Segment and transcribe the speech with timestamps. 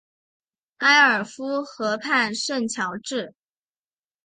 [0.77, 3.35] 埃尔夫河畔圣乔治。